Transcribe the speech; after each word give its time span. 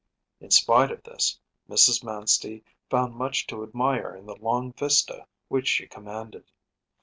In 0.39 0.49
spite 0.49 0.89
of 0.89 1.03
this 1.03 1.39
Mrs. 1.69 2.03
Manstey 2.03 2.63
found 2.89 3.13
much 3.13 3.45
to 3.45 3.61
admire 3.61 4.15
in 4.15 4.25
the 4.25 4.35
long 4.37 4.73
vista 4.73 5.27
which 5.47 5.67
she 5.67 5.85
commanded. 5.85 6.49